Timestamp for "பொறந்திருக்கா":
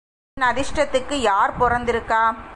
1.59-2.21